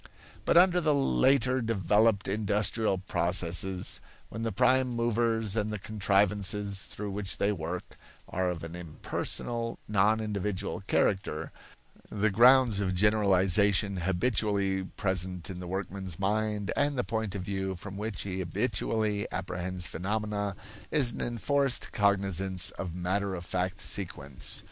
But 0.45 0.57
under 0.57 0.81
the 0.81 0.95
later 0.95 1.61
developed 1.61 2.27
industrial 2.27 2.97
processes, 2.97 4.01
when 4.29 4.41
the 4.41 4.51
prime 4.51 4.87
movers 4.87 5.55
and 5.55 5.71
the 5.71 5.77
contrivances 5.77 6.85
through 6.87 7.11
which 7.11 7.37
they 7.37 7.51
work 7.51 7.97
are 8.27 8.49
of 8.49 8.63
an 8.63 8.75
impersonal, 8.75 9.77
non 9.87 10.19
individual 10.19 10.81
character, 10.87 11.51
the 12.09 12.31
grounds 12.31 12.79
of 12.79 12.95
generalization 12.95 13.97
habitually 13.97 14.85
present 14.85 15.51
in 15.51 15.59
the 15.59 15.67
workman's 15.67 16.17
mind 16.17 16.71
and 16.75 16.97
the 16.97 17.03
point 17.03 17.35
of 17.35 17.43
view 17.43 17.75
from 17.75 17.95
which 17.95 18.23
he 18.23 18.39
habitually 18.39 19.27
apprehends 19.31 19.85
phenomena 19.85 20.55
is 20.89 21.11
an 21.11 21.21
enforced 21.21 21.91
cognizance 21.91 22.71
of 22.71 22.95
matter 22.95 23.35
of 23.35 23.45
fact 23.45 23.79
sequence. 23.79 24.59